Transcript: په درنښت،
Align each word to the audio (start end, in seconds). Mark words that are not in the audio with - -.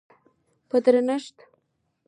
په 0.69 0.77
درنښت، 0.85 1.37